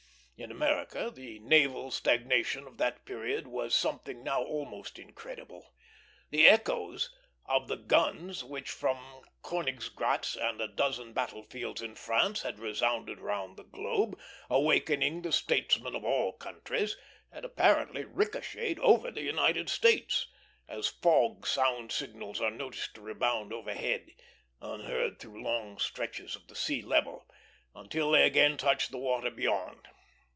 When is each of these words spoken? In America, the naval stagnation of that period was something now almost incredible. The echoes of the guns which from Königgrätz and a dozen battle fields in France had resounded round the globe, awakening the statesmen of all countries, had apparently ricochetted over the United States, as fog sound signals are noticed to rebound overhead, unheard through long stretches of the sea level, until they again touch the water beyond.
In 0.37 0.49
America, 0.49 1.11
the 1.13 1.37
naval 1.37 1.91
stagnation 1.91 2.65
of 2.65 2.79
that 2.79 3.05
period 3.05 3.45
was 3.45 3.75
something 3.75 4.23
now 4.23 4.41
almost 4.41 4.97
incredible. 4.97 5.71
The 6.31 6.47
echoes 6.47 7.13
of 7.45 7.67
the 7.67 7.77
guns 7.77 8.43
which 8.43 8.71
from 8.71 9.21
Königgrätz 9.43 10.35
and 10.43 10.59
a 10.59 10.67
dozen 10.67 11.13
battle 11.13 11.43
fields 11.43 11.83
in 11.83 11.93
France 11.93 12.41
had 12.41 12.57
resounded 12.57 13.19
round 13.19 13.55
the 13.55 13.63
globe, 13.63 14.19
awakening 14.49 15.21
the 15.21 15.31
statesmen 15.31 15.93
of 15.95 16.03
all 16.03 16.33
countries, 16.33 16.97
had 17.31 17.45
apparently 17.45 18.03
ricochetted 18.03 18.79
over 18.79 19.11
the 19.11 19.21
United 19.21 19.69
States, 19.69 20.25
as 20.67 20.87
fog 20.87 21.45
sound 21.45 21.91
signals 21.91 22.41
are 22.41 22.49
noticed 22.49 22.95
to 22.95 23.01
rebound 23.01 23.53
overhead, 23.53 24.09
unheard 24.59 25.19
through 25.19 25.43
long 25.43 25.77
stretches 25.77 26.35
of 26.35 26.47
the 26.47 26.55
sea 26.55 26.81
level, 26.81 27.27
until 27.75 28.09
they 28.09 28.23
again 28.23 28.57
touch 28.57 28.89
the 28.89 28.97
water 28.97 29.29
beyond. 29.29 29.87